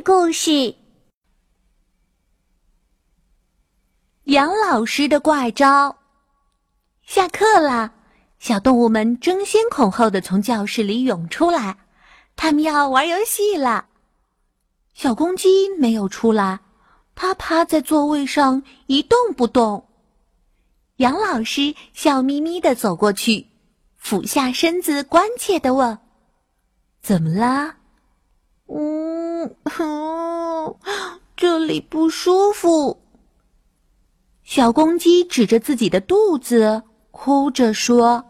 [0.00, 0.74] 故事：
[4.24, 5.98] 杨老师的怪招。
[7.04, 7.92] 下课了，
[8.38, 11.78] 小动物们争先恐后的从教室里涌出来，
[12.36, 13.86] 他们要玩游戏了。
[14.94, 16.60] 小公鸡没有出来，
[17.14, 19.88] 它趴在座位上一动不动。
[20.96, 23.46] 杨老师笑眯眯的走过去，
[23.96, 25.98] 俯下身子，关切的问
[27.00, 27.76] ：“怎么啦
[28.70, 28.97] ？”“嗯，
[29.64, 30.76] 哼，
[31.36, 33.00] 这里不舒服。”
[34.44, 38.24] 小公鸡指着自己的肚子，哭着说。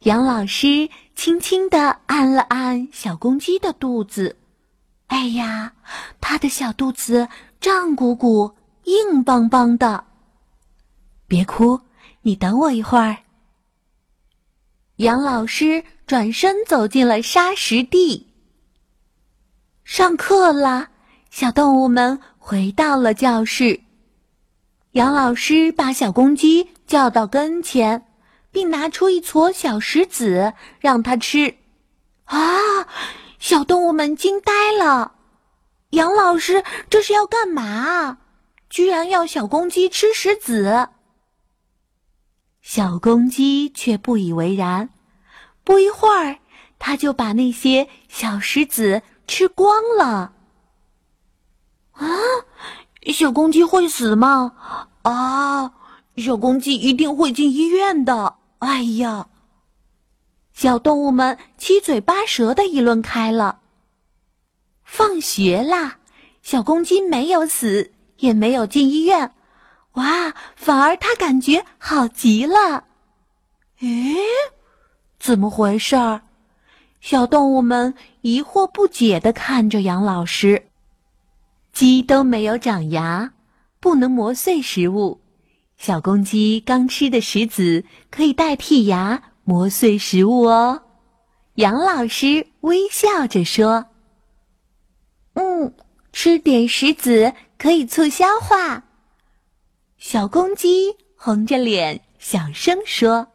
[0.00, 4.36] 杨老师轻轻的按了按小公鸡的肚子，
[5.08, 5.74] 哎呀，
[6.22, 7.28] 它的小肚子
[7.60, 10.04] 胀鼓鼓、硬邦邦的。
[11.28, 11.80] 别哭，
[12.22, 13.18] 你等我一会儿。
[14.96, 18.29] 杨老师转身走进了沙石地。
[19.90, 20.90] 上课啦，
[21.30, 23.80] 小动物们回到了教室。
[24.92, 28.06] 杨老师把小公鸡叫到跟前，
[28.52, 31.56] 并拿出一撮小石子让它吃。
[32.26, 32.38] 啊！
[33.40, 35.14] 小动物们惊呆了。
[35.90, 38.18] 杨老师这是要干嘛？
[38.68, 40.90] 居然要小公鸡吃石子！
[42.62, 44.90] 小公鸡却不以为然，
[45.64, 46.38] 不一会儿，
[46.78, 50.32] 它就把那些小石子吃光了。
[51.92, 52.08] 啊，
[53.14, 54.56] 小公鸡会死吗？
[55.02, 55.72] 啊，
[56.16, 58.38] 小公鸡一定会进医院的。
[58.58, 59.28] 哎呀，
[60.52, 63.60] 小动物们七嘴八舌的议论开了。
[64.82, 65.98] 放学啦，
[66.42, 69.32] 小公鸡没有死，也没有进医院。
[69.92, 72.84] 哇，反而它感觉好极了。
[73.78, 74.16] 咦，
[75.20, 76.22] 怎么回事儿？
[77.00, 80.66] 小动物们疑惑不解的看着杨老师。
[81.72, 83.32] 鸡都没有长牙，
[83.80, 85.20] 不能磨碎食物。
[85.76, 90.82] 小公鸡刚吃的石子可以代替牙磨碎食物哦。
[91.54, 93.86] 杨老师微笑着说
[95.34, 95.74] ：“嗯，
[96.12, 98.84] 吃点石子可以促消化。”
[99.96, 103.28] 小公鸡红着脸小声说：“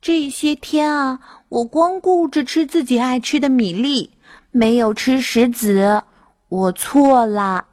[0.00, 4.12] 这些天啊，我光顾着吃自己爱吃的米粒，
[4.50, 6.04] 没有吃石子，
[6.48, 7.66] 我错了。”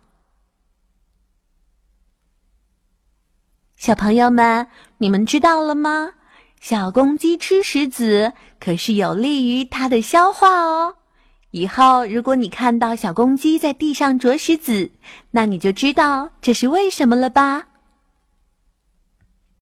[3.77, 6.13] 小朋友们，你们知道了吗？
[6.59, 10.95] 小公鸡吃石子可是有利于它的消化哦。
[11.51, 14.89] 以后如果你看到小公鸡在地上啄石子，
[15.29, 17.67] 那你就知道这是为什么了吧？